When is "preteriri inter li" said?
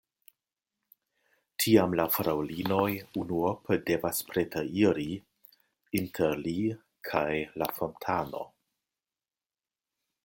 4.31-6.57